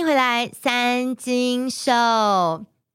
[0.00, 1.92] 欢迎回来，三金秀。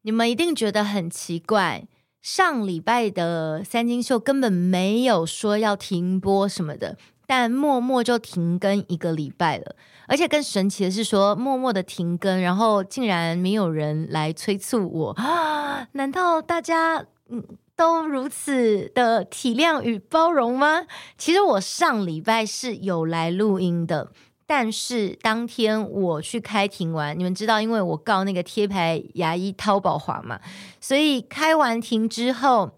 [0.01, 1.85] 你们一定觉得很奇怪，
[2.23, 6.97] 上礼拜的三金秀根本没有说要停播什么的，
[7.27, 9.75] 但默默就停更一个礼拜了。
[10.07, 15.87] 而且更神奇的是说，说默默的停更，然后竟然没有人来催促我啊？
[15.93, 17.43] 难道大家嗯
[17.75, 20.87] 都如此的体谅与包容吗？
[21.19, 24.11] 其实我上礼拜是有来录音的。
[24.47, 30.39] 但是当天我去开庭完，你们知道，因为我告那个贴牌牙医淘宝华嘛，
[30.79, 32.69] 所以开完庭之后，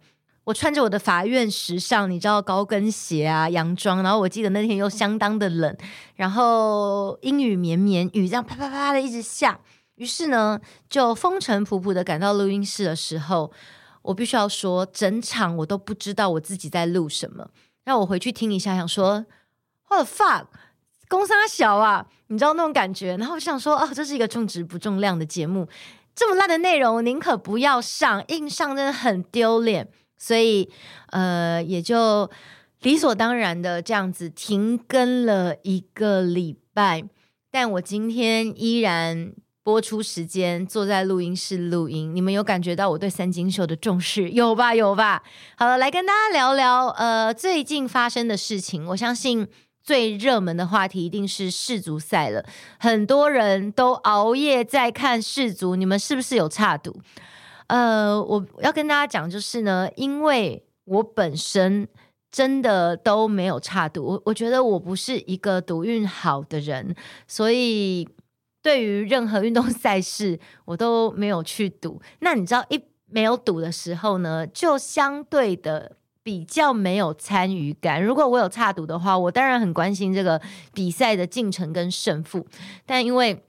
[0.46, 5.76] 我穿着我的法院时尚，你知道高跟鞋啊、洋装，然后我记得那天又相当的冷，
[6.16, 9.60] 然后阴雨绵绵，雨这样啪啪啪的一直下，
[9.96, 13.52] 于是呢，就风尘仆仆的赶到录音室的时候，
[14.04, 17.50] 我必须要说，整场我都不知道我自己在录什么，
[17.84, 19.26] 让我回去听一下，想说
[19.90, 20.46] ，What the fuck？
[21.10, 25.68] 公三小啊，你知道那种感觉，然后我想说，哦，这是一个重质不重量的节目，
[26.14, 30.70] 这么烂的内容，宁可不要上，硬上真的很丢脸，所以
[31.12, 32.30] 呃，也就
[32.82, 37.04] 理所当然的这样子停更了一个礼拜。
[37.50, 39.32] 但我今天依然
[39.64, 44.30] 播出时间，坐在录音室录音，你们有感觉到我对三金秀的重视？
[44.32, 45.24] 有吧，有吧。
[45.56, 49.48] 好了，来跟大家聊聊呃最近发生的事情，我相信。
[49.88, 52.46] 最热门的话题一定是世足赛了，
[52.78, 56.94] 很多人都熬夜在看世足，你们是不是有差赌？
[57.68, 61.88] 呃，我要跟大家讲，就是呢，因为我本身
[62.30, 66.94] 真的都没有差赌，我我觉得我不是一个赌运好的人，
[67.26, 68.10] 所以
[68.62, 72.02] 对于任何运动 赛事我都没有去赌。
[72.20, 75.96] 那你知道，一没有赌的时候呢，就相对的。
[76.28, 78.04] 比较没有参与感。
[78.04, 80.42] 如果我有插赌的话，我当然很关心这个
[80.74, 82.46] 比赛的进程跟胜负。
[82.86, 83.46] 但因为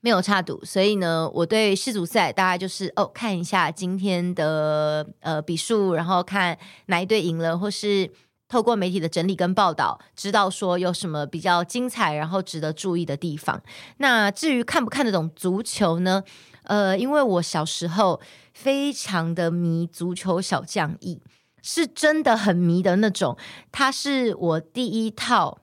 [0.00, 8.10] 没有插赌，所以呢，我对世足赛大概就是哦，看一下今天的呃比数，然后看哪一队赢了，或是
[8.48, 13.62] 透过媒体的整理跟报道，知道说有什么比较精彩，然后值得注意的地方。
[13.98, 16.24] 那至于看不看得懂足球呢？
[16.64, 18.20] 呃，因为我小时候
[18.52, 21.22] 非常的迷足球小将翼。
[21.62, 23.36] 是真的很迷的那种，
[23.70, 25.58] 它是我第一套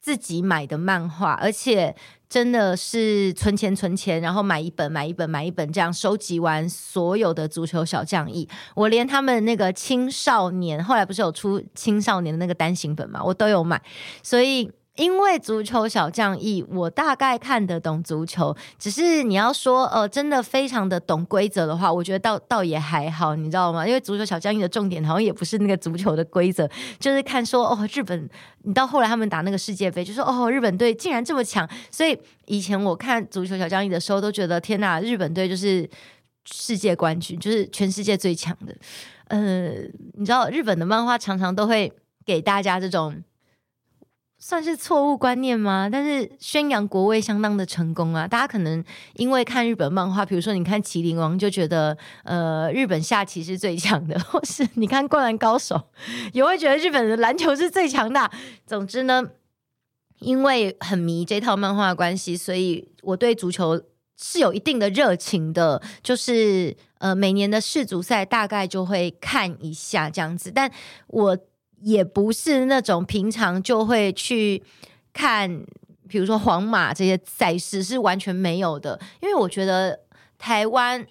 [0.00, 1.94] 自己买的漫画，而且
[2.28, 13.82] 真的是存钱存钱，然后买一本买一本买一本这样收集完所有的足球小将义，我连他们那个青少年后来不是有出青少年的那个单行本嘛，我都有买，
[14.22, 14.70] 所以。
[14.96, 23.86] 因为足球小将一，我大概看得懂足球，只是你要说呃，真的非常的懂规则的话，我觉得倒倒也还好，你知道吗？
[23.86, 26.68] 因为足球小将一的重点好像也不是那个足球的规则，
[26.98, 28.28] 就是看说哦，日本，
[28.64, 35.88] 你到后来他们打那个世界杯，就说哦，日本队竟然这么强，所以以前我看足球小将一的时候都觉得天哪，日本队就是
[36.44, 38.76] 世界冠军，就是全世界最强的。
[39.28, 39.70] 呃，
[40.14, 41.90] 你知道日本的漫画常常都会
[42.26, 43.22] 给大家这种。
[44.42, 45.86] 算是错误观念吗？
[45.92, 48.26] 但是宣扬国威相当的成功啊！
[48.26, 48.82] 大家可能
[49.16, 55.76] 因为看日本漫画，比如说你看《麒麟王》，就觉得呃日本下棋是最强的，或是你看《灌篮高手》，
[56.32, 58.30] 也会觉得日本的篮球是最强的。
[58.66, 59.22] 总之呢，
[60.20, 63.78] 因为很迷这套漫画的关系，所以我对足球
[64.16, 65.82] 是有一定的热情的。
[66.02, 70.72] 就是呃每年的世足赛大概就会看一下这样子，但
[71.08, 71.38] 我。
[71.80, 74.62] 也不是那种平常就会去
[75.12, 75.64] 看，
[76.08, 80.00] 比如说皇马这些赛事是完全没有的，因为我觉得
[80.38, 81.06] 台湾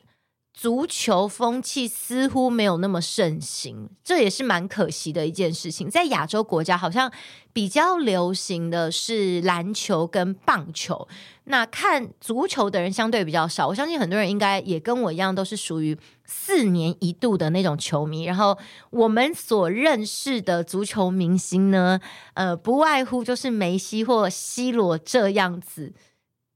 [0.60, 5.90] 足球风气似乎没有那么盛行，这也是蛮可惜的一件事情。
[5.90, 7.10] 在亚洲国家，好像
[7.54, 11.08] 比较流行的是篮球跟棒球。
[11.46, 18.26] 那看足球的人相对比较少，我相信很多人应该也跟我一样，都是属于四年一度的那种球迷。
[18.26, 18.58] 然后
[18.90, 22.02] 我们所认识的足球明星呢，
[22.34, 25.94] 呃，不外乎就是梅西或 C 罗这样子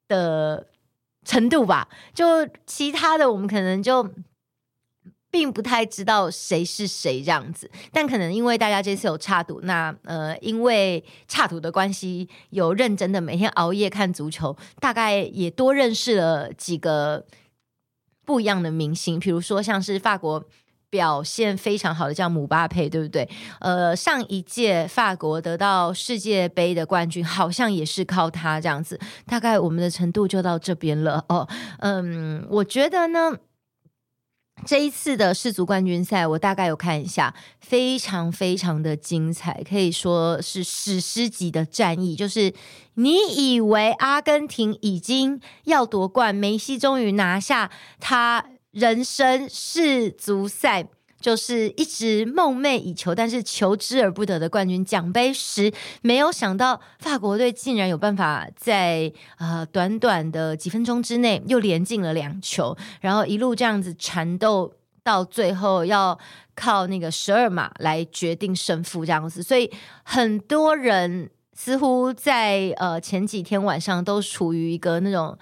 [0.09, 0.67] 的
[1.23, 1.87] 程度吧。
[2.13, 4.13] 就其他的，我们可能就。
[5.33, 17.25] 并不太知道谁是谁这样子，但可能因为大家这次有差赌，那呃，因为差赌的关系，有认真的每天熬夜看足球，大概也多认识了几个
[18.23, 20.45] 不一样的明星，比如说像是法国
[20.93, 23.27] 表现非常好的叫姆巴佩，对不对？
[23.59, 28.99] 呃，上一届法国得到世界杯的冠军，好像也是靠他这样子。
[29.25, 31.49] 大概我们的程度就到这边了哦。
[31.79, 33.37] 嗯，我觉得呢。
[34.67, 42.15] 这一次的世足冠军赛，我大概有看一下，非常非常的精彩，可以说是史诗级的战役。
[42.15, 42.53] 就是
[42.93, 50.85] 你以为阿根廷已经要夺冠，梅西终于拿下他人生世足赛。
[51.23, 55.71] 就是一直梦寐以求，但是求之而不得的冠军奖杯时，
[56.01, 66.19] 没有想到法国队竟然有办法在呃短短的几分钟之内又连进了两球，然后一路这样子缠斗到最后，要
[66.55, 69.71] 靠那个十二码来决定胜负这样子，所以
[70.03, 75.37] 很多人似乎在呃前几天晚上都处于一个那种。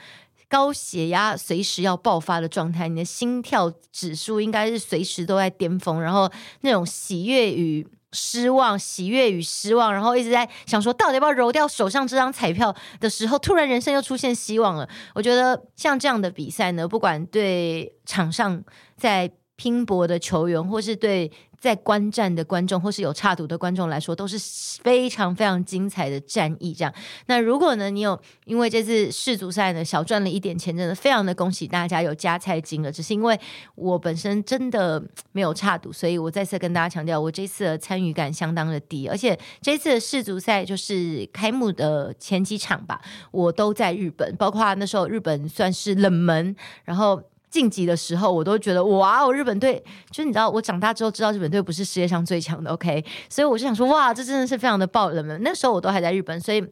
[0.51, 14.89] 高血压随时要爆发的状态，你的心跳指数应该是随时都在巅峰，然后那种喜悦与失望，喜悦与失望，然后一直在想说，到底要不要揉掉手上这张彩票的时候，突然人生又出现希望了。
[15.15, 18.61] 我觉得像这样的比赛呢，不管对场上
[18.97, 21.31] 在拼搏的球员，或是对。
[21.61, 24.35] 在观战的观众或是有插图的观众来说，都是
[24.81, 26.73] 非常非常精彩的战役。
[26.73, 26.91] 这样，
[27.27, 32.91] 那如果呢，你有因为这次世足赛呢小赚了一点钱，真的非常的恭喜大家有加菜金了。
[32.91, 33.39] 只是因为
[33.75, 39.07] 我本身真的没有插图，所以我再次跟大家强调，我这次的参与感相当的低。
[39.07, 42.99] 而且这次的世足赛就是开幕的前几场吧，
[43.29, 47.21] 我都在日本，包括那时候日本算是冷门，然后。
[47.51, 55.39] 晋级的时候，我都觉得哇哦，日本队就是你知道，我长大之后知道日本队不是世界上最强的，OK，所以我就想说哇，这真的是非常的爆冷门。
[55.43, 56.65] 那时候我都还在日本，所以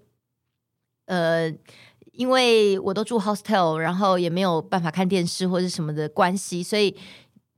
[1.06, 1.54] 呃，
[2.14, 6.96] 因为我都住 hostel，然后也没有办法看电视或者什么的关系，所以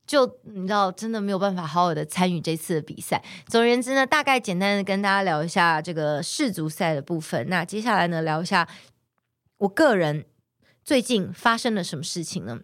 [0.08, 3.24] 就你知道，真的没有办法好好的参与这次的比赛。
[3.46, 7.48] 总而言之呢，大概简单的跟大家聊一下这个世足赛的部分。
[7.50, 8.68] 那接下来呢，聊一下
[9.60, 10.26] 我个人
[10.84, 12.62] 最近发生了什么事情呢？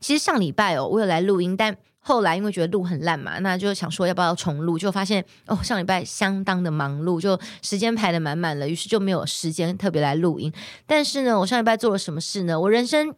[0.00, 10.50] 其实上礼拜哦，我有来录音，但后来因为觉得录很烂嘛，那就想说要不要重录，就发现哦，上礼拜相当的忙碌，就时间排得满满了，于是就没有时间特别来录音。
[10.86, 12.58] 但是呢，我上礼拜做了什么事呢？
[12.58, 13.14] 我人生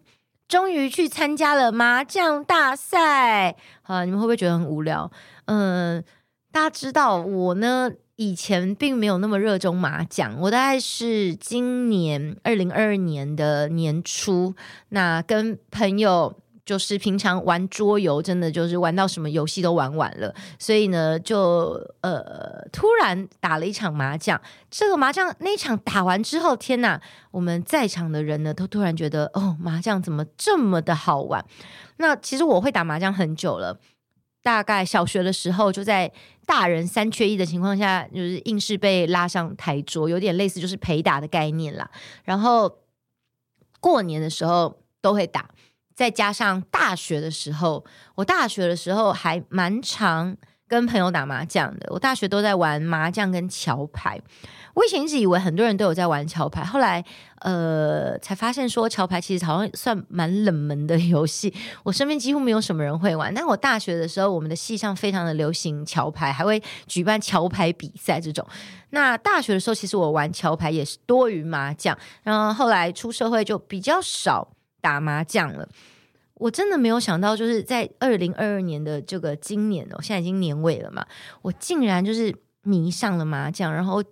[0.48, 3.54] 终于去参加了麻将大赛。
[3.82, 5.08] 啊，你们会不会觉得很无聊？
[5.44, 6.02] 嗯，
[6.50, 14.56] 大家知道我呢，以前并没有那么热衷麻将，我大概是今年二零二二年的年初，
[14.88, 16.36] 那跟朋友。
[16.64, 21.72] 就是平常玩桌游，真的就是玩到什么游戏都玩完了，所以呢，就
[22.02, 24.40] 呃突然打了一场麻将。
[24.70, 27.00] 这个麻将那一场打完之后，天哪！
[27.32, 31.44] 我们在场的人呢，都突然觉得哦，麻将怎么这么的好玩？
[31.96, 33.80] 那其实我会打麻将很久了，
[34.40, 36.12] 大概小学的时候就在
[36.46, 41.90] 大人三缺一的情况下，就是硬是被拉上台桌，有点类似就是陪打的概念啦。
[42.22, 42.78] 然后
[43.80, 45.50] 过年的时候都会打。
[45.94, 47.84] 再加上大学的时候，
[48.14, 50.36] 我大学的时候还蛮常
[50.66, 51.86] 跟朋友打麻将的。
[51.90, 54.20] 我大学都在玩麻将跟桥牌。
[54.74, 57.04] 我以前一直以为很多人都有在玩桥牌，后来
[57.40, 61.52] 呃才发现说桥牌其实好像算蛮冷门的游戏。
[61.82, 63.34] 我身边几乎没有什么人会玩。
[63.34, 68.46] 但我大学的时候，我们的系上非常的流行桥牌，还会举办桥牌比赛这种。
[68.90, 71.94] 那大学的时候，其实我玩桥牌也是多于麻将。
[72.22, 74.48] 然后后来出社会就比较少。
[74.82, 75.66] 打麻将了，
[76.34, 81.06] 我真的没有想到，就是在二零二二年的这个今年哦，现在已经年尾了嘛，
[81.40, 84.04] 我竟然就是迷上了麻将，然后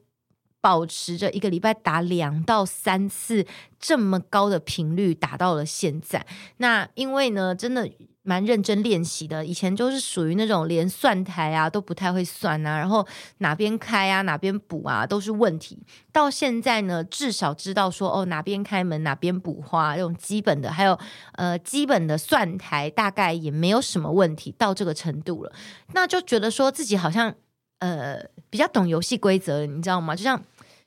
[0.61, 3.47] 保持着一个礼拜打两到三次
[3.79, 6.27] 这么高的频率，打到了现在。
[6.59, 7.91] 那因为呢，真的。
[8.23, 13.05] 蛮认真练习的，以前就是属于那种连算台啊都不太会算啊，然后
[13.39, 15.83] 哪边开啊哪边补啊都是问题。
[16.13, 20.97] 到现在呢，至少知道说哦哪边开门哪边补花这种基本的，还有
[21.33, 25.53] 呃基本的算台大概也没有什么问题，到这个程度了，
[25.95, 27.35] 那就觉得说自己好像
[27.81, 30.17] 呃比较懂游戏规则，你知道吗？
[30.17, 30.41] 就像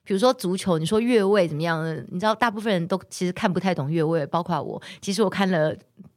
[0.03, 1.85] 比如说足球，你说越位怎么样？
[2.09, 5.75] 你知道大部分人都其实看不太懂越位，包括我，其实我看了。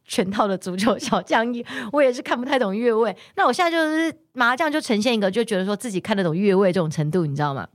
[0.09, 1.45] 全套的足球小将，
[1.91, 3.13] 我也是看不太懂越位。
[3.35, 7.67] 那我现在就是麻将，就呈现一个就觉得说自己看得懂越位这种程度，你知道吗？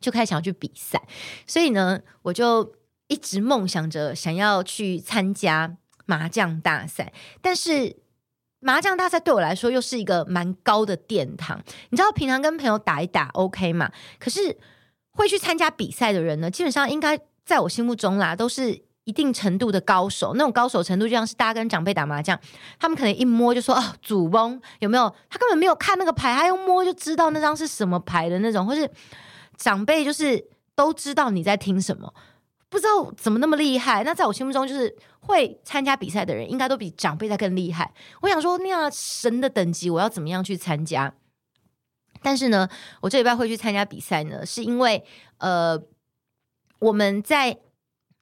[0.00, 1.00] 就开始想要去比赛，
[1.46, 2.74] 所以呢，我就
[3.06, 5.76] 一直梦想着想要去参加
[6.06, 7.12] 麻将大赛。
[7.40, 7.94] 但是
[8.64, 13.90] 麻将大赛对我来说又是一个蛮高的殿堂，你知道，平常跟朋友打一打 OK 嘛？
[14.18, 14.58] 可是
[15.12, 18.82] 会去参加比赛的人呢，基本上应该在我心目中啦，都是。
[19.06, 22.40] 一定程度的高手，那种高手程度就像是大家跟长辈打麻将，
[22.78, 25.14] 他们可能一摸就说哦，主翁有没有？
[25.28, 28.90] 他根本没有看那个牌，他用摸就知道那张是什么牌的那种，或是
[29.58, 30.42] 长辈就是
[30.74, 32.14] 都知道你在听什么。
[32.74, 34.02] 不知道怎么那么厉害。
[34.02, 37.94] 那在我心目中，就是会参加比赛的人，应该都比长辈在更厉害。
[38.20, 41.14] 我想说，那样神的等级，我要怎么样去参加？
[42.20, 42.68] 但是呢，
[43.00, 45.04] 我这礼拜会去参加比赛呢，是因为
[45.38, 45.80] 呃，
[46.80, 47.56] 我们在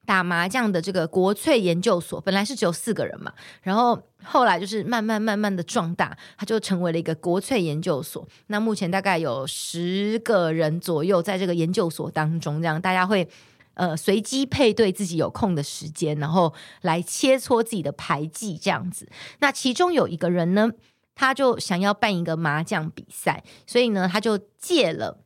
[0.05, 3.33] 打麻将的这个国粹研究所，本来是只有四个人嘛，
[3.63, 8.29] 然后后来就是慢慢慢慢的壮大，它就成为了一个国粹研究所。
[8.49, 13.27] 那目前大概有十个人左右在这个研究所当中，这样大家会
[13.75, 16.53] 呃随机配对自己有空的时间，然后
[16.83, 19.09] 来切磋自己的牌技这样子。
[19.41, 20.71] 那其中有一个人呢，
[21.15, 25.25] 他就想要办一个麻将比赛，所以呢，他就借了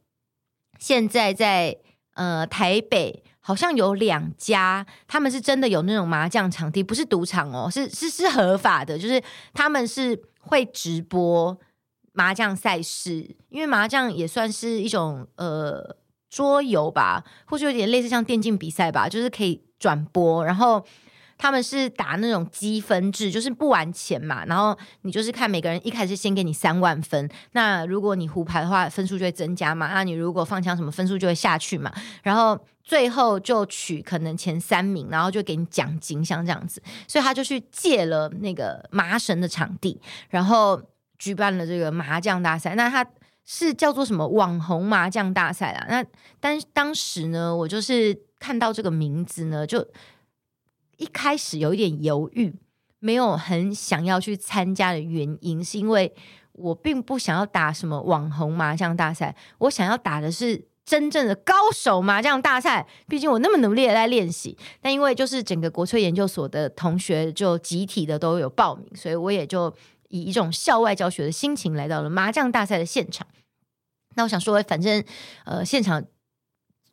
[0.79, 1.79] 现在在
[2.15, 9.23] 呃台北好像有两家，他们是真的有那种麻将场地，不是赌场哦，是是是合法的，就是
[9.55, 11.57] 他们是会直播
[12.13, 15.97] 麻将赛事，因为麻将也算是一种呃
[16.29, 20.85] 桌游吧，或者有点类似像电竞比赛吧，就是可以转播，然后。
[21.39, 31.93] 他们是打那种积分制，就是不玩钱嘛，然后你就是看每个人一开始先给你三万分，那如果你胡牌的话，分数就会增加嘛，那你如果放枪什么分数就会下去嘛，
[32.23, 40.81] 然后最后就取可能前三名，然后就给你奖金，像这样子，所以他就去借了那个麻绳的场地，然后
[41.19, 43.07] 举办了这个麻将大赛，那他
[43.47, 46.05] 是叫做什么网红麻将大赛啦，那
[46.39, 49.87] 但当时呢，我就是看到这个名字呢，就。
[50.99, 52.55] 一开始有一点犹豫，
[53.01, 56.11] 没有很想要去参加的原因，是因为
[56.53, 62.87] 我并不想要打什么网红麻将大赛，我想要打的是真正的高手麻将大赛。
[63.07, 69.71] 毕竟我那么努力的在练习，但因为就是整个国粹研究所的同学就集体的都有报名，所以我也就
[70.09, 73.27] 以一种校外教学的心情来到了麻将大赛的现场。
[74.17, 75.05] 那我想说，反正
[75.45, 76.05] 呃，现场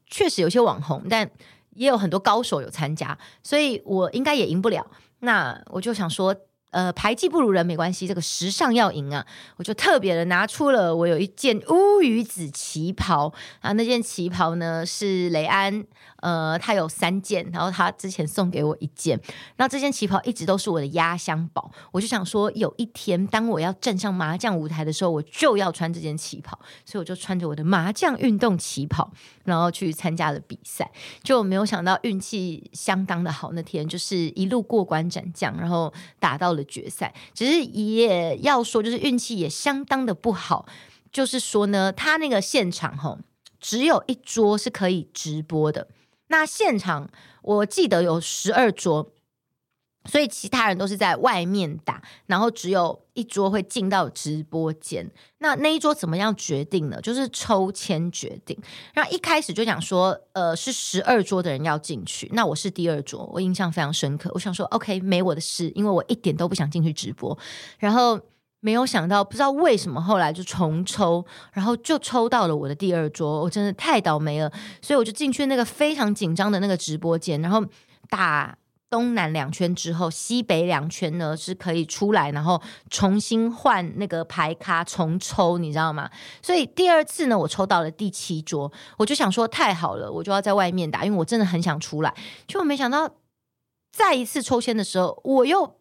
[0.05, 1.31] 确实有些网红，但。
[1.75, 4.85] 也有很多高手有参加，所以我应该也赢不了。
[5.21, 6.35] 那我就想说。
[6.73, 9.23] 呃，牌技不如人没关系，这个时尚要赢啊！
[9.57, 15.85] 我就特别的拿出了我有一件乌鱼子旗袍啊，那件旗袍呢是雷安，
[16.21, 19.19] 呃，他有三件，然后他之前送给我一件，
[19.57, 21.71] 那这件旗袍一直都是我的压箱宝。
[21.91, 29.11] 我就想说，有一天当我要站上麻将舞台的时候，我就要穿这件旗袍，所以我就穿着我的麻将运动旗袍，
[29.43, 30.89] 然后去参加了比赛。
[31.21, 36.62] 就没有想到运气相当的好，那天就是一路过关斩将，然后打到了。
[36.63, 40.65] 决赛，只是也要说，就是运气也相当的不好。
[41.11, 43.19] 就是说呢，他那个现场吼，
[43.59, 45.87] 只有一桌是可以直播的。
[46.27, 47.09] 那现场
[47.41, 49.11] 我记得有十二桌。
[50.05, 55.09] 所以其他人都是在外面打，然后只有一桌会进到直播间。
[55.37, 56.99] 那那一桌怎么样决定呢？
[57.01, 58.57] 就是抽签决定。
[58.93, 62.29] 然后一开始就讲说，呃，是十二桌的人要进去。
[62.33, 64.29] 那我是第二桌，我印象非常深刻。
[64.33, 67.37] 我想说，OK，没我的事，因为我一点都不想进去直播。
[67.79, 68.19] 然后
[68.59, 73.41] 没有想到，不知道为什么后来就重抽，然后就抽到了我的第二桌。
[73.41, 77.63] 我真的太倒霉了，所以我就进去那个非常紧张的那个直播间，然后
[78.09, 78.57] 打。
[78.93, 86.07] 东南两圈之后，西北两圈呢是可以出来，然后重新换那个牌卡重抽，你知道吗？
[86.43, 92.13] 所以第二次呢，我抽到了第七桌，我就想说太好了，我就要在外面打，因为我真的很想出来。
[92.47, 93.09] 结果没想到，
[93.91, 95.77] 再一次抽签的时候，我又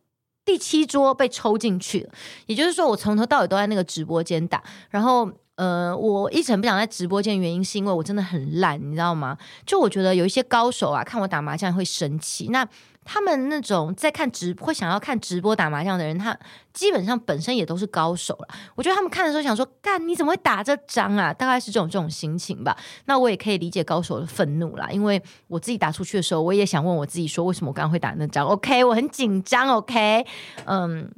[0.47, 2.15] 第七桌被抽进去了。
[2.47, 5.31] 也就是说，我从头到尾都在那个直播间打，然后。
[5.57, 9.37] 呃，我一直不想在直播间，原因是因为我真的很烂，你知道吗？
[9.67, 12.49] 就我觉得有一些高手啊，看我打麻将会生气。
[12.49, 12.67] 那
[13.05, 16.39] 他们那种在看直会想要看直播打麻将的人，他
[16.73, 18.49] 基本上本身也都是高手了。
[18.75, 21.33] 我觉得他们看的时候想说，干你怎么会打这张啊？
[21.33, 22.77] 大概是这种这种心情吧。
[23.07, 29.69] 那我也可以理解高手的愤怒啦，因为我自己打出去的时候，我也想问我自己说，为什么我刚刚会打那张？OK，我很紧张。
[29.69, 30.27] OK，
[30.67, 31.11] 嗯。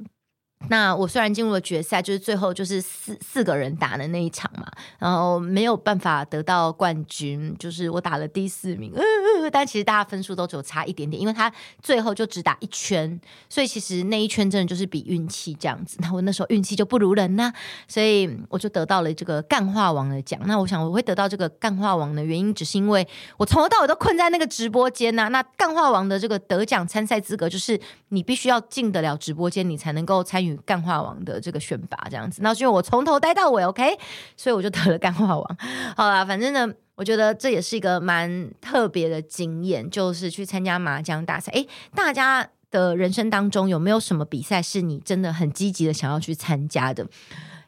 [0.69, 4.65] 那我虽然进入了决赛，就是最后就是四四个人打的那一场嘛，
[4.99, 13.19] 然后没有办法得到冠军，就是我打了第四名，呃，但其实大家分数都只有差一点点，因为他最后就只打一圈，
[13.49, 15.97] 所以其实那一圈真的就是比运气这样子。
[15.99, 17.51] 那我那时候运气就不如人呐，
[17.87, 20.39] 所以我就得到了这个干话王的奖。
[20.45, 23.07] 那我想我会得到这个干话王的原因，只是因为
[23.37, 25.27] 我从头到尾都困在那个直播间呐。
[25.29, 27.79] 那干话王的这个得奖参赛资格，就是
[28.09, 30.54] 你必须要进得了直播间，你才能够参与。
[30.65, 33.97] 干话王的这个选拔这样子，那是因为我从头待到尾，OK，
[34.37, 35.57] 所以我就得了干话王。
[35.97, 41.51] 好啦，反正呢，我觉得这也是一个蛮特别的经验，就是去参加麻将大赛。
[41.53, 47.07] 诶，大家的人生当中有没有什么比赛是你真的很积极的想要去参加的？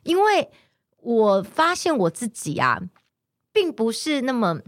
[0.03, 0.49] 因为
[1.01, 2.81] 我发现我自己啊，
[3.51, 4.59] 并不是那么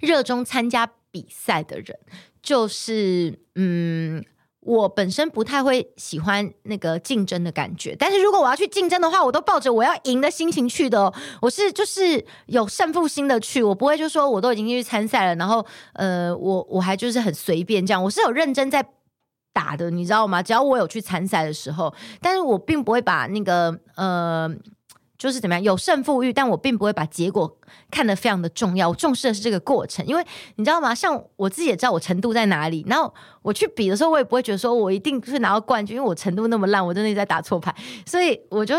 [0.00, 0.90] 热衷参加。
[1.10, 1.98] 比赛的人，
[2.42, 4.22] 就是嗯。
[4.60, 11.12] 我本身不太会喜欢那个竞争的感觉，但是如果我要去竞争的话，我都抱着我要赢的心情去的。
[11.40, 18.84] 我是就是有胜负心的去，我不会就说我都已经去参赛了，然后呃，我我还就是很随便这样，我是有认真在
[19.52, 20.42] 打的，你知道吗？
[20.42, 24.50] 只要我有去参赛的时候，但是我并不会把那个呃。
[25.18, 27.52] 就是怎么样有胜负欲，但我并不会把结果
[27.90, 28.88] 看得非常的重要。
[28.88, 30.94] 我重视的是这个过程，因为你知道吗？
[30.94, 37.74] 像我自己也知道我程度在哪里，然后我去比的时候，我也不会觉得说我一定是拿到冠军，因为我程度那么烂，我真的在打错牌，
[38.06, 38.76] 所以我就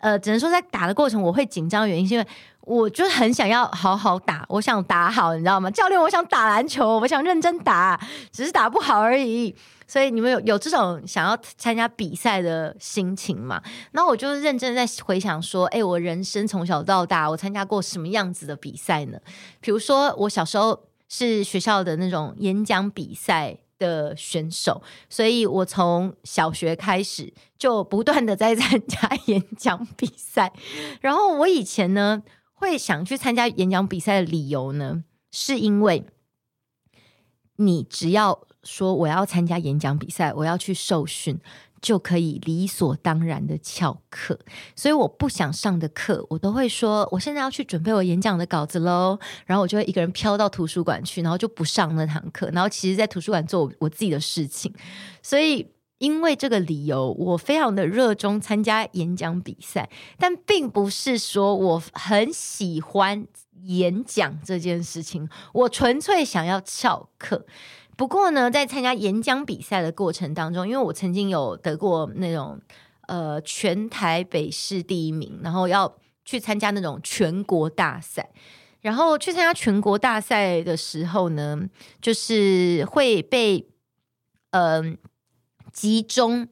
[0.00, 2.26] 呃，只能说在打的过程我会紧张原因是因为
[2.62, 5.70] 我就很想要好好打，我想打好，你知道吗？
[5.70, 8.00] 教练，我想打篮球，我想认真打，
[8.32, 9.54] 只是打不好而已。
[9.90, 13.60] 所以你们有有这种想要参加比赛的心情吗？
[13.90, 19.18] 那我就是认真在回想说，哎，我人生从小到大，我参加过什么样子的比赛呢？
[19.60, 30.52] 比如说，我小时候是学校的那种演讲比赛的选手，所以我从小学开始就不断的在参加演讲比赛。
[31.00, 32.22] 然后我以前呢，
[32.54, 36.06] 会想去参加演讲比赛的理由呢，是因为
[37.56, 38.46] 你只要。
[38.64, 41.38] 说我要参加演讲比赛，我要去受训，
[41.80, 44.38] 就可以理所当然的翘课。
[44.76, 49.18] 所以我不想上的课，我都会说我现在要去准备我演讲的稿子喽。
[49.46, 52.50] 然后我就会一个人飘到图书馆去，然后就不上那堂课。
[52.50, 54.72] 然后其实，在图书馆做我自己的事情。
[55.22, 55.66] 所以
[55.98, 59.88] 因为这个理由，我非常的热衷参加演讲比赛，
[60.18, 63.26] 但并不是说我很喜欢
[63.62, 65.28] 演讲这件事情。
[65.52, 67.46] 我纯粹想要翘课。
[68.00, 72.58] 不过呢，在参加演讲比赛的过程当中，因为我曾经有得过那种
[73.08, 78.30] 呃全台北市第一名，然后要去参加那种全国大赛，
[78.80, 81.60] 然后去参加全国大赛的时候呢，
[82.00, 83.68] 就是会被
[84.52, 84.96] 嗯、
[85.70, 86.48] 集中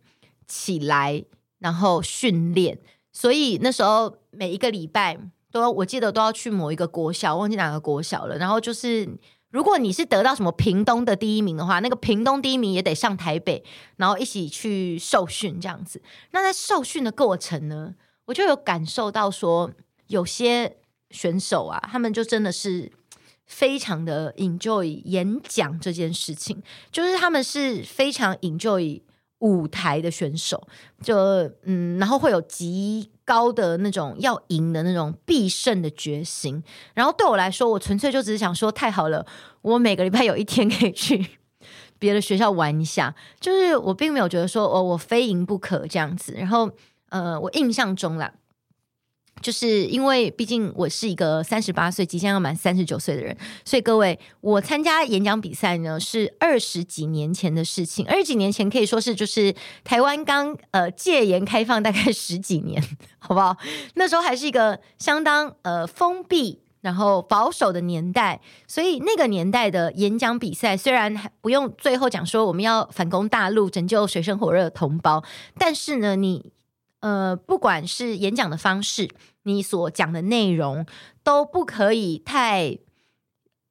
[0.46, 1.24] 起来，
[1.60, 2.78] 然后训练，
[3.10, 5.18] 所以那时候每一个礼拜
[5.50, 9.08] 都，我记得都要去某一个国小，忘记哪个国小了，然后就是。
[9.50, 13.64] 如果你是得到什么屏东的第一名的话，那个屏东第一名也得上台北，
[13.96, 16.02] 然后一起去受训这样子。
[16.32, 17.94] 那在受训的过程呢，
[18.26, 19.72] 我就有感受到说，
[20.08, 20.76] 有些
[21.10, 22.92] 选手啊，他们就真的是
[23.46, 29.00] 非常的 enjoy 演讲这件事情，就是他们是非常 enjoy
[29.38, 30.66] 舞台的选手，
[31.02, 31.16] 就
[31.62, 33.10] 嗯，然后会有极。
[33.28, 39.26] 高的那种要赢的那种必胜的决心，然后对我来说，我纯粹就只是想说，太好了，
[39.60, 41.22] 我每个礼拜有一天可以去
[42.00, 46.32] 别的学校玩一下，就是我并没有觉得说，哦，我非赢不可这样子。
[46.38, 46.70] 然后，
[47.10, 48.32] 呃，我印象中啦。
[49.40, 58.06] 就是因为毕竟我是一个三十八岁即将要满三十九岁的人，所以各位，我参加演讲比赛呢是二十几年前的事情。
[58.06, 62.82] 二十几年前可以说是就是台湾刚呃戒严开放大概十几年，
[63.18, 63.56] 好不好？
[63.94, 75.22] 那时候还是一个相当呃封闭然后保守的年代，所以那个年代的演讲比赛虽然还不用最后讲说我们要反攻大陆拯救水深火热的同胞，
[75.56, 76.52] 但是呢你。
[77.00, 79.08] 呃，不管是演讲的方式，
[79.44, 80.84] 你所讲的内容
[81.22, 82.78] 都不可以太，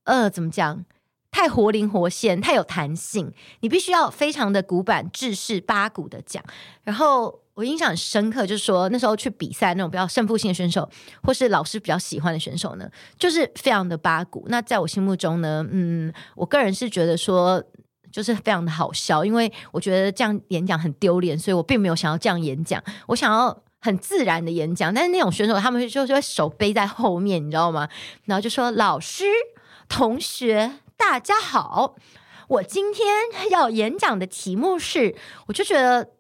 [0.05, 0.85] 呃，怎么讲？
[1.29, 3.31] 太活灵活现，太有弹性。
[3.59, 6.41] 你必须要非常的古板、制式、八股的讲。
[6.83, 10.89] 然后我印象很深刻，就是说那时候去比赛那种比较胜负性的选手，
[11.21, 14.45] 或是老师比较喜欢的选手呢，就是非常的八股。
[14.47, 17.63] 那在我心目中呢，嗯，我个人是觉得说。
[18.11, 22.83] 就是非常的好笑，因为我觉得这样演讲很丢脸，所以我并没有想要这样演讲。
[23.07, 27.87] 我想要很自然的演讲，但是那种选手他们就就会手背在后面，你知道吗？
[28.25, 29.25] 然后就说：“老师、
[29.87, 31.95] 同学，大家好，
[32.47, 33.05] 我今天
[33.51, 35.15] 要演讲的题目是……”
[35.47, 36.11] 我就觉得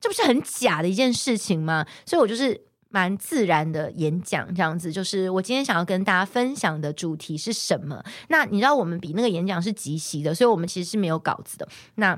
[0.00, 1.86] 这不是很假的一件事情吗？
[2.04, 2.66] 所以我就是。
[2.96, 8.02] 蛮自然的演讲，这样子就是我今天想要跟大家分享的主题是什么？
[8.28, 11.68] 那你知道我们比那个演讲是即席的，所以我们其实是没有稿子的。
[11.96, 12.16] 那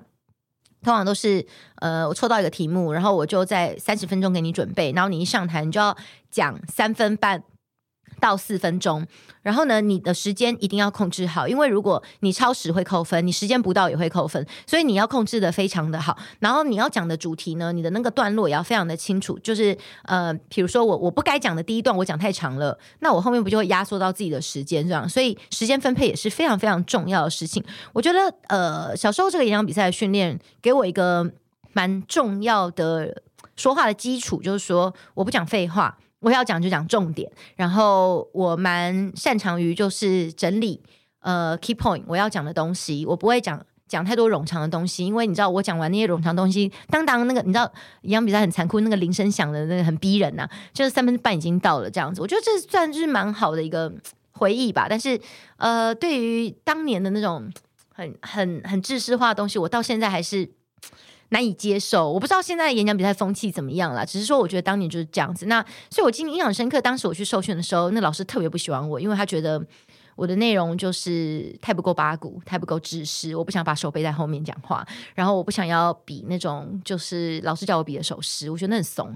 [0.81, 1.45] 通常都是
[1.81, 5.97] 呃，我抽到一个题目，然后我就在三十分钟给你准备，然后你一上台，你就要
[6.31, 7.43] 讲三分半。
[8.21, 9.07] 到四分钟，
[9.43, 16.17] 然后呢，你的时间一定要控制好，因为如果你超时会扣分，你时间不到也会扣分，所以你要控制得非常的好。
[16.41, 25.09] 然后你要讲的主题呢，你的那个段落也要非常的清楚，就是呃，比如说我我不该讲的第一段我讲太长了，那我后面不就会压缩到自己的时间这样？
[25.09, 27.63] 所以时间分配也是非常非常重要的事情。
[27.93, 31.31] 我觉得呃，小时候这个演讲比赛的训练给我一个
[31.73, 33.23] 蛮重要的
[33.57, 35.97] 说话的基础，就是说我不讲废话。
[36.21, 40.83] 我要讲就讲重点，然后我蛮擅长于就是整理
[41.21, 47.71] 呃 key point 我要讲的东西，我不会讲讲太多冗长的东西，因为你知道我讲完那些冗长东西，当当那个你知道
[48.03, 53.93] 营养比赛很残酷，那个铃声响的那个很逼人呐、就是三分半已经到了这样子，我觉得这算是蛮好的一个
[54.33, 54.87] 回忆吧。
[54.91, 55.21] 但是
[55.57, 57.49] 呃，对于当年的那种
[57.95, 60.58] 很很很知识化的东西，我到现在还是。
[61.31, 64.07] 难以接受，我不知道现在演讲比赛风气怎么样了。
[64.07, 65.47] 只是说，我觉得当年就是这样子。
[65.47, 66.81] 那所以，我今天印象深刻。
[66.81, 69.63] 当时我去受训的时候，那老师特别不喜欢我，因为他觉得
[70.17, 73.37] 我的内容就是太不够八股，太不够知识。
[73.37, 79.15] 我不想把手背在后面讲话，然后我不想要比那种就是老师叫我比的手势，我觉得那很怂，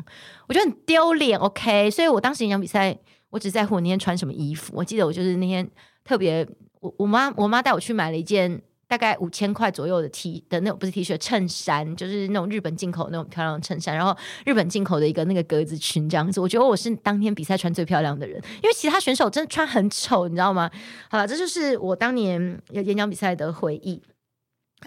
[0.48, 1.38] 我觉得很丢脸。
[1.38, 2.94] OK，所以我当时演讲比赛，
[3.31, 4.75] 我只在乎我那天穿什么衣服。
[4.77, 5.66] 我记得我就是那天
[6.05, 6.46] 特别，
[6.81, 8.61] 我我妈我妈带我去买了一件。
[8.92, 16.38] 大概五千块左右的 T 的那种不是 T 恤衬衫，就是那种日本进口那种漂亮的衬衫，然后日本进口的一个那个格子裙这样子。
[16.38, 20.70] 我觉得我是当天比赛穿最漂亮的人，因为其他选手真的穿很丑，你知道吗？
[21.09, 24.02] 好了，这就是我当年演讲比赛的回忆。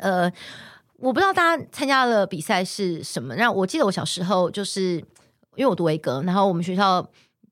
[0.01, 0.31] 呃，
[0.97, 3.33] 我不知道大家参加了比赛是什么。
[3.37, 4.97] 那我记得我小时候就是
[5.55, 7.03] 因为我读维格，然后我们学校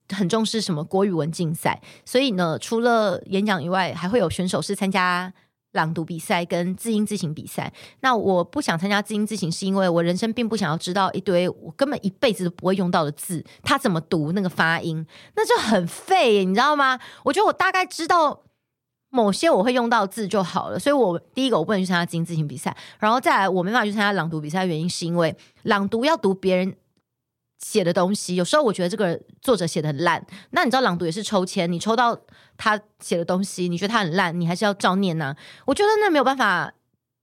[0.09, 5.33] 很重视什么国语文竞赛，所以呢，除了演讲以外，还会有选手是参加。
[5.73, 15.05] 朗读比赛跟字音字形比赛，那我不想参加字音字形，是因为我人生并不想要知道一堆我根本一辈子都不会用到的字，它怎么读那个发音，
[15.36, 16.99] 那就很废，你知道吗？
[17.23, 18.41] 我觉得我大概知道
[19.09, 26.75] 某些我会用到字就好了，所以我第一个我不能去参加字音字形比赛，然后再来我没办法去参加朗读比赛原因是因为朗读要读别人
[27.63, 30.23] 写的东西，有时候我觉得这个作者写的很烂。
[30.52, 32.19] 那你知道朗读也是抽签，你抽到
[32.58, 35.38] 他写的东西，你觉得他很烂，你还是要照念呐、啊。
[35.65, 36.73] 我觉得那没有办法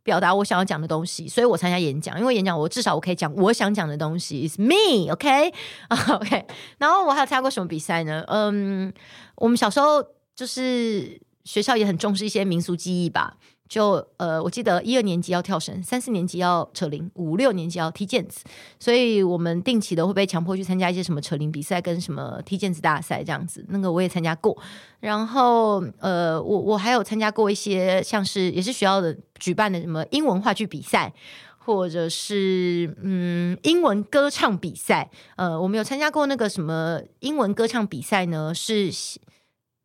[0.03, 4.49] 表达我想要讲的东西，所以我参加演讲，因为演讲我至少我可以讲我想讲的东西。
[4.49, 6.47] It's me，OK，OK、
[6.79, 8.25] 然后我还有参加过什么比赛呢？
[8.29, 8.93] 嗯，
[9.37, 10.03] 我们小时候
[10.35, 13.37] 就是学校也很重视一些民俗技艺吧。
[13.71, 18.43] 就呃，我记得一二年级要跳绳，三四年级要扯铃，五六年级要踢毽子，
[18.81, 23.65] 所以我们定期的会被强迫去参加一些什么扯铃比赛跟什么踢毽子大赛这样子。
[23.69, 24.61] 那个我也参加过，
[24.99, 31.15] 然后呃，我我还有参加过一些像是也是学校的举办的什么英文话剧比赛，
[31.59, 35.09] 或者是嗯英文歌唱比赛。
[35.37, 38.53] 呃，我们有参加过那个什么英文歌唱比赛呢？
[38.53, 38.91] 是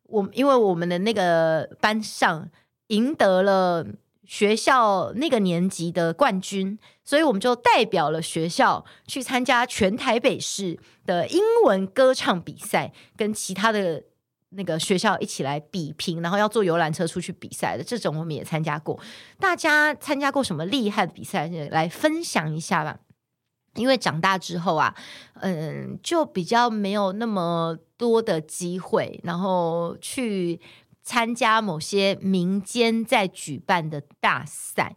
[0.08, 2.50] 我因为我们的那个班上。
[2.88, 3.86] 赢得了
[4.24, 14.02] 学校那个年级的冠军，所以我们就代表了学校去参加全台北市的英文歌唱比赛，跟其他的
[14.50, 18.98] 那个学校一起来比拼，然后要坐游览车出去比赛的这种，我们也参加过。
[19.38, 21.48] 大家参加过什么厉害的比赛？
[21.70, 22.98] 来分享一下吧。
[23.74, 24.94] 因为长大之后啊，
[25.34, 30.60] 嗯，就比较没有那么多的机会，然后去。
[31.06, 34.96] 参加某些民间在举办的大赛，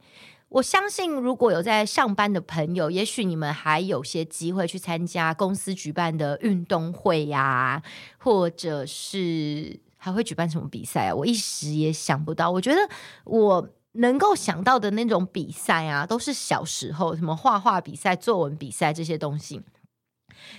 [0.50, 7.84] 我相信如果有在上班的朋友，也许你们还有些机会去参加公司举办的运动会呀、
[8.18, 11.14] 或者是还会举办什么比赛啊？
[11.14, 12.50] 我一时也想不到。
[12.50, 12.82] 我觉得
[13.26, 19.62] 我能够想到的那种比赛啊，都是小时候什么画画比赛、作文比赛这些东西。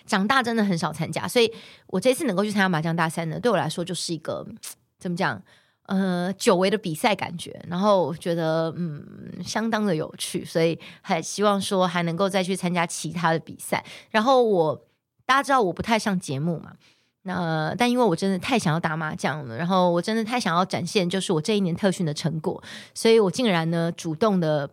[0.07, 1.53] 长大真的很少参加，所以
[1.89, 4.47] 我这次能够去参加麻将大赛呢，对我来说就是一个。
[5.01, 5.43] 怎么讲？
[5.87, 9.05] 呃，久违的比赛感觉，然后觉得嗯，
[9.45, 13.85] 相当的有趣，所以还希望说还能够再去参加其他的比赛。
[14.11, 14.87] 然后我
[15.27, 16.75] 大家知道我不太上节目嘛，
[17.23, 22.63] 那但因为我真的太想要打麻将了，然后我真的太想要展现就是我这一年特训的成果，
[22.95, 24.71] 所以我竟然呢主动的。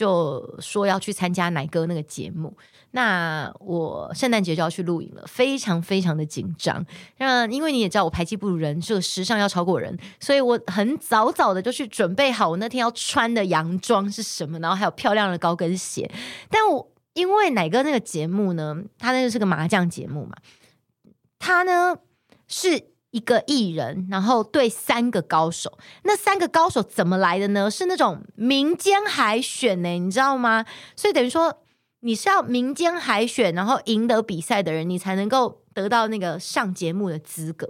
[0.00, 2.56] 就说要去参加奶哥那个节目，
[2.92, 6.82] 那我圣诞节就要去录影了，非常非常的紧张。
[7.18, 16.10] 那因为你也知道我排技不如人，这个时尚要超过人，所以我很早早的就去准备好我那天要穿的洋装是什么，然后还有漂亮的高跟鞋。
[16.48, 20.34] 但我因为奶哥那个节目呢，他那个是个麻将节目嘛，
[21.38, 21.94] 他呢
[22.48, 22.88] 是。
[23.10, 27.68] 一个艺人，然后对三个高手，那三个高手怎么来的呢？
[27.68, 30.64] 是那种民间海选呢，你知道吗？
[30.94, 31.62] 所以等于说
[32.00, 37.68] 你是要民间海选，然后赢得比赛的人，你才能够得到那个上节目的资格。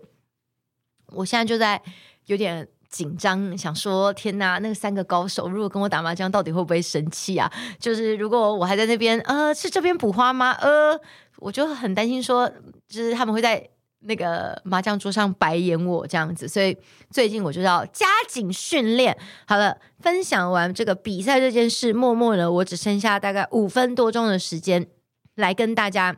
[1.07, 1.81] 我现在就在
[2.26, 7.50] 有点紧张，想说天哪，那三个高手如果跟我打麻将，到底会不会生气啊？
[7.79, 10.53] 就是如果我还在那边，呃，是这边补花吗？
[10.61, 11.00] 呃，
[11.38, 12.46] 我就很担心说，
[12.87, 13.70] 就是他们会在。
[14.01, 16.77] 那个麻将桌上白眼我这样子，所以
[17.11, 19.17] 最近我就要加紧训练。
[19.47, 24.87] 好了，分享完这个比赛这件事，默默的我只剩下大概五分多钟的时间
[25.35, 26.17] 来跟大家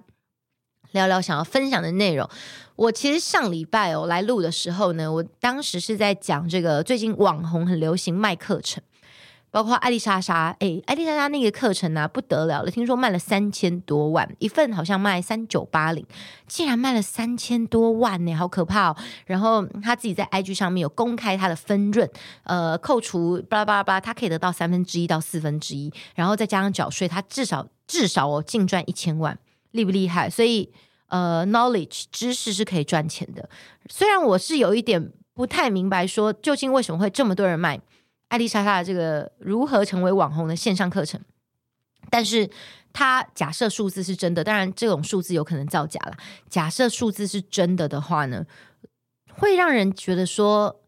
[0.92, 2.29] 聊聊想要分享的内容。
[2.77, 8.83] 我其实上礼拜哦来录的时候呢，我当时是在讲这个最近网红很流行卖课程。
[9.52, 16.04] 包括艾丽莎莎，哎，艾丽莎莎那个课程呢、不得了了，听说卖了三千多万一份，好像卖三九八零，
[16.48, 18.96] 竟然卖了三千多万呢，好可怕哦！
[19.26, 22.08] 然后他自己在 IG 上面有公开他的分润，
[22.44, 29.38] 呃，扣除巴拉巴拉巴拉，他可以得到三分之一到四分之一，然后再加上缴税，他至少至少哦净赚一千万，
[29.72, 30.30] 厉不厉害？
[30.30, 30.72] 所以
[31.08, 33.46] 呃，knowledge 知识是可以赚钱的。
[33.90, 37.78] 虽然我是有一点不太明白，说究竟为什么会这么多人买。
[38.33, 41.21] 艾丽莎莎的这个如何成为网红的线上课程，
[42.09, 42.49] 但是
[42.90, 46.16] 他假设数字是真的，当然这种数字有可能造假了。
[46.49, 48.47] 假设数字是真的的话呢，
[49.35, 50.81] 会让人觉得说：“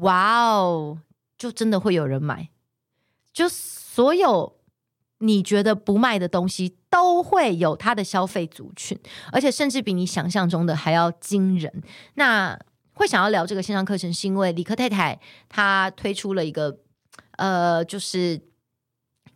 [0.00, 0.98] 哇哦，
[1.36, 2.48] 就真的会有人买。”
[3.30, 4.56] 就所有
[5.18, 8.98] 你觉得不卖的东西，都会有它的消费族群，
[9.32, 11.82] 而且甚至比你想象中的还要惊人。
[12.14, 12.58] 那
[12.94, 16.78] 会想要聊这个线上课程，是因为李克太太她推出了一个。
[17.36, 18.40] 呃，就是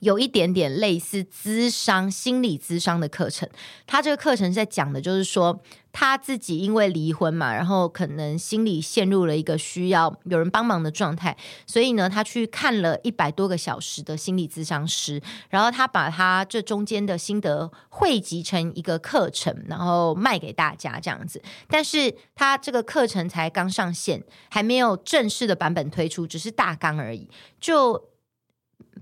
[0.01, 3.49] 有一点点类似咨商、心理咨商的课程。
[3.87, 11.37] 他这个课程在讲的就是说，他自己因为离婚嘛，然后可能心里陷入了一个需要有人帮忙的状态，
[11.67, 21.43] 所以呢，他去看了一百多个小时的心理咨商师，然后他把他这中间的心得汇集成一个课程，然后卖给大家这样子。
[21.69, 27.29] 但是他这个课程才刚上线，还没有正式的版本推出，只是大纲而已。
[27.61, 28.10] 就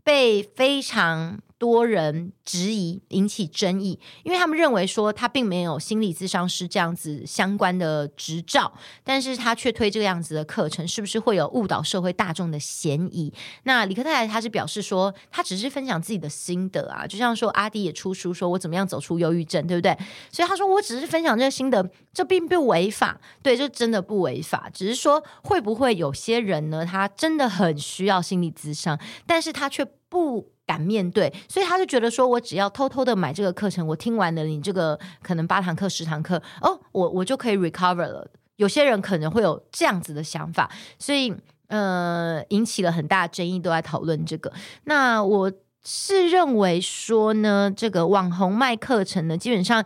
[0.05, 13.33] 被非常多人质疑，引起争议，因为他们认为说他并没有心理咨商师这样子相关的执照，但是他却推这个样子的课程，是不是会有误导社会大众的嫌疑？
[13.65, 19.99] 那李克太太他是表示说，他只是分享自己的心得啊，就像说阿迪也出书，说我怎么样走出忧郁症，对不对？
[20.31, 30.53] 所以他说我只是分享这个心得，这并不违法，对，这真的不违法，只是说会不会有些人呢，他真的很需要心理咨商，但是他却不。
[30.69, 38.31] 敢面对，所以他就觉得说，我只要偷偷的买这个课程，我听完了你这个可能八堂课、十堂课，哦，我我就可以 recover 了。
[38.57, 41.35] 有些人可能会有这样子的想法，所以
[41.69, 44.53] 呃，引起了很大争议，都在讨论这个。
[44.85, 45.51] 那我。
[45.91, 49.83] 是认为说呢，这个网红卖课程呢，基本上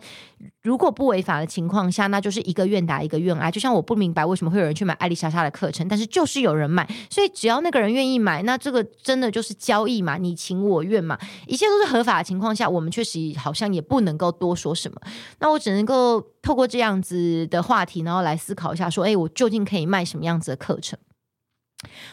[0.63, 3.49] 如果不违法的情况下，那就是一个愿打一个愿挨。
[3.49, 15.01] 就像我不明白为什么会有人去买艾丽莎莎的课程，但是就是有人买，所以只要那个人愿意买，那这个真的就是交易嘛，你情我愿嘛，一切都是合法的情况下，我们确实好像也不能够多说什么。
[15.39, 20.99] 那我只能够透过这样子的话题，然后来思考一下，说，哎，我究竟可以卖什么样子的课程？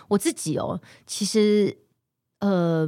[0.09, 1.75] 我自己哦，其实，
[2.41, 2.87] 呃。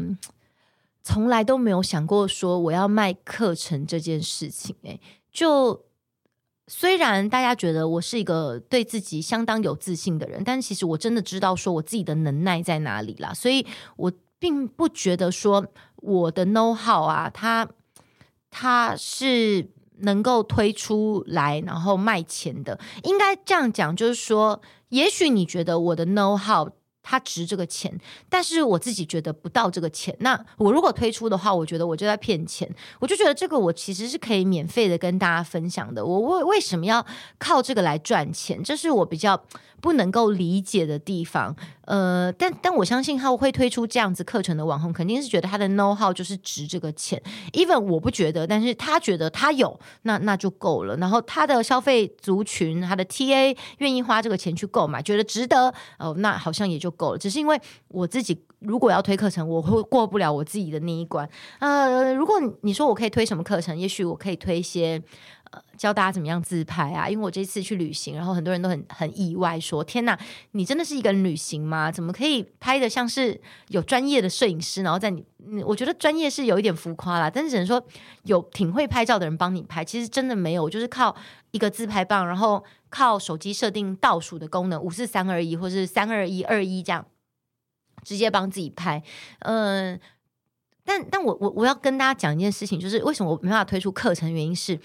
[1.03, 4.99] 从来都没有想过说我要卖课程这件事情，欸，
[5.31, 5.85] 就
[6.67, 13.65] 虽然大家觉得我是一个对自己相当有自信的人，但其实我真的知道说我自己的能耐在哪里啦，所以
[13.97, 15.65] 我并不觉得说
[15.97, 17.67] 我的 know how 啊，它
[18.49, 22.79] 它是能够推出来然后卖钱的。
[23.03, 26.69] 应该这样讲，就是说，也许你觉得我的 know how。
[27.03, 27.91] 他值这个钱，
[28.29, 30.15] 但是我自己觉得不到这个钱。
[30.19, 32.69] 那我如果推出的话，我觉得我就在骗钱。
[32.99, 36.05] 我就觉得这个我其实是可以免费的跟大家分享的。
[36.05, 37.05] 我为为什么要
[37.39, 38.63] 靠这个来赚钱？
[38.63, 39.41] 这是我比较
[39.79, 41.55] 不能够理解的地方。
[41.85, 47.21] 呃，但但我相信他会推出这样子课程的网红，肯定是觉得他的 know how 就是值这个钱。
[47.53, 50.95] Even 我不觉得，但是他觉得他有，那那就够了。
[50.97, 57.17] 然后他的消费族群，他的 TA 愿意花这个钱去购买，觉得值得哦，那好像也就够了。
[57.17, 61.27] 只是因为我自己如果要推课程，我会过不了我自己的那一关。
[61.59, 65.01] 呃，如果你说我可以推什么课程，也许我可以推一些。
[65.51, 67.09] 呃，教大家怎么样自拍啊？
[67.09, 70.17] 因为我这次去旅行，然后很多人都很很意外，说：“天哪，
[70.51, 71.91] 你真的是一个人旅行吗？
[71.91, 74.81] 怎么可以拍得像是有专业的摄影师？
[74.81, 75.25] 然后在你……
[75.65, 77.83] 我觉得专业是有一点浮夸啦，但是只能说
[78.23, 79.83] 有挺会拍照的人帮你拍。
[79.83, 81.13] 其实真的没有，就是靠
[81.51, 87.05] 一个自拍棒，然后靠手机设定倒数的功能，五四三二一，或是三二一二一这样，
[88.03, 89.03] 直接帮自己拍。
[89.39, 89.99] 嗯、
[90.83, 94.79] 但但我我我要跟大家讲一件事情，就是为什么我没办法推出课程，原因是。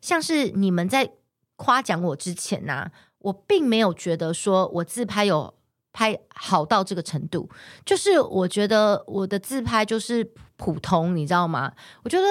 [0.00, 1.10] 像是你们在
[1.56, 5.52] 夸奖我之前呐、我并没有觉得说我自拍有
[5.92, 7.50] 拍好到这个程度，
[7.84, 11.72] 就是我觉得我的自拍就是普通，你知道吗？
[12.04, 12.24] 我觉得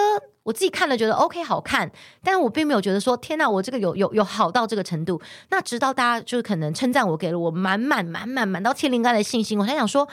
[0.48, 1.92] 我自己看了觉得 OK 好看，
[2.24, 5.22] 但是我并没有觉得说天哪，我这个有有有好到这个程度。
[5.50, 10.08] 那直到大家就是可能称赞我，给了我满满满满满到天灵盖的信心，我才想说，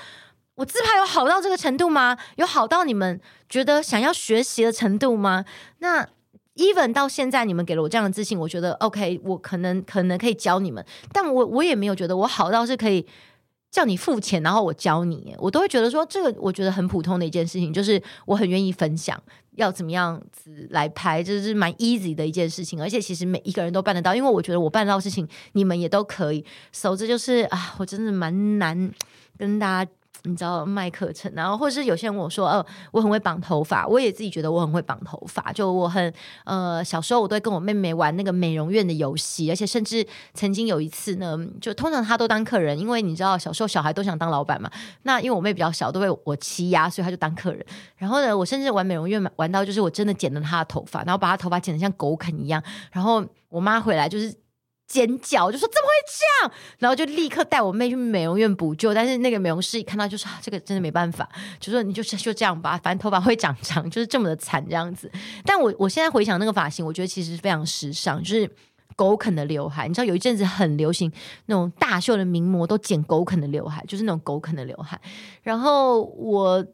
[0.57, 2.18] 我自拍有好到这个程度吗？
[2.35, 5.44] 有好到你们觉得想要学习的程度吗？
[5.79, 6.09] 那。
[6.57, 13.05] even 到现在，你们给了我这样的自信，我觉得 OK，我可能可能可以教你们，但我我也没有觉得我好到是可以
[13.75, 19.21] 叫你付钱，然后我教你，我都会觉得说这个我觉得很普通的一件事情，就是我很愿意分享，
[19.57, 28.93] 要怎么样子来拍，这是蛮 easy 的一件事情，而且其实每一个人都办得到，因为我觉得我办到的事情，你们也都可以，所以这就是啊，我真的蛮难
[29.37, 29.91] 跟大家。
[30.27, 35.53] 你知道卖课程，然后或者是有些人我说：“哦，我很会绑头发。”我也自己觉得我很会绑头发。
[35.53, 36.13] 就我很
[36.45, 44.71] 呃，小时候我都会跟我妹妹玩那个美容院的游戏，而且甚至曾经有一次呢，就通常她都当客人，因为你知道小时候小孩都想当老板嘛。
[45.03, 47.65] 那因为我妹比较小，都被我欺压，所以她就当客人。
[47.97, 52.63] 然后呢，我甚至玩美容院玩到就是我真的剪了她的头发，然后把她头发剪得像狗啃一样。
[52.91, 54.35] 然后我妈回来就是。
[54.87, 56.53] 尖叫，就说怎么会这样？
[56.79, 58.92] 然后就立刻带我妹去美容院补救。
[58.92, 65.11] 但是那个美容师一看到就说，啊，这个真的没办法，就说你就是就这样吧，反正头发会长长，就是这么的惨这样子。
[65.44, 68.49] 但我我现在回想那个发型，我觉得其实非常时尚，就是
[68.94, 69.88] 狗啃的刘海。
[69.88, 71.11] 你知道有一阵子很流行
[71.47, 75.01] 那种大秀的名模都剪狗啃的刘海，就是那种狗啃的刘海。
[75.42, 76.64] 然后我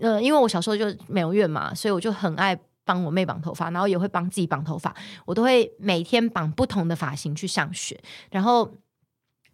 [0.00, 2.58] 呃，因为我小时候就美容院嘛，所以我就很爱。
[2.90, 4.92] 帮我妹绑头发，然后也会帮自己绑头发。
[5.24, 8.00] 我都会每天绑不同的发型去上学，
[8.30, 8.68] 然后。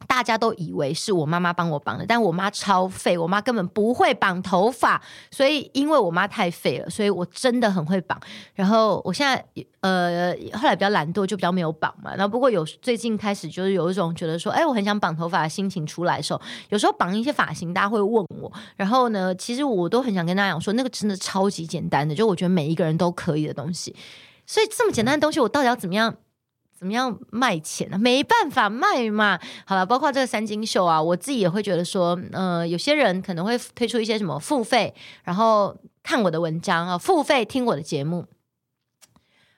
[0.07, 8.21] 大家都以为是我妈妈帮我绑的，但我妈超废，我妈根本不会绑头发，所以因为我妈太废了，所以我真的很会绑。
[8.55, 9.45] 然后我现在
[9.81, 12.15] 呃后来比较懒惰，就比较没有绑嘛。
[12.15, 18.53] 然后不过有最近开始就是有一种觉得说，哎，我很想绑头发的心情出来的时候，有时候绑一些发型，大家会问我。
[18.77, 23.95] 然后呢，其实我都很想跟大家讲说，那个真的超级简单的，就我觉得每一个人都可以的东西。
[24.47, 26.15] 所以这么简单的东西，我到底要怎么样？
[26.77, 27.99] 怎么样卖钱呢？
[27.99, 29.41] 没办法卖嘛。
[29.65, 38.27] 好了，包括这个三金秀啊，我自己也会觉得说，呃，有些人可能会推出一些什么付费，然后看我的文章啊，付费听我的节目。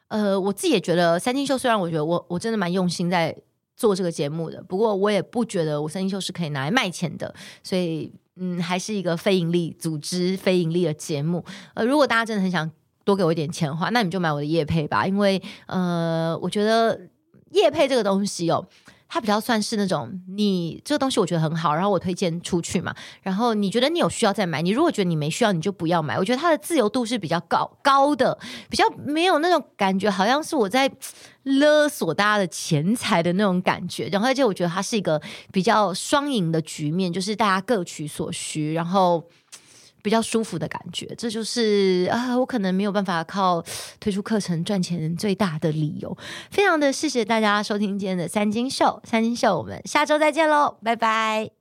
[0.06, 3.36] 呃，我自己也觉得三金秀，虽然我觉得我我真的蛮用心在
[3.76, 11.44] 做这个节目的，不过我也不觉得我三金秀是可以拿来卖钱的，所以嗯，还是一个非盈利组织、非盈利的节目。
[11.74, 12.70] 呃，如果大家真的很想。
[13.08, 17.00] 多给我一点钱的话，那你就买我的业配吧，因为呃，我觉得
[17.52, 18.62] 业配这个东西哦，
[19.08, 26.18] 它比较算是那种你这个东西我觉得很好，然后我推荐出去嘛，然后你觉得你有需要再买，你如果觉得你没需要，你就不要买。
[26.18, 30.92] 我觉得它的自由度是比较高高的，比较没有那种感觉，好像是我在
[31.44, 34.06] 勒索大家的钱财的那种感觉。
[34.12, 35.18] 然后而且我觉得它是一个
[35.50, 39.24] 比较双赢的局面，就是大家各取所需，然后。
[40.02, 43.62] 比较舒服的感觉，这就是啊，我可能没有办法靠
[44.00, 46.16] 推出课程赚钱最大的理由。
[46.50, 51.57] 非常的谢谢大家收听今天的三金秀，三金秀，我们下周再见喽，拜拜。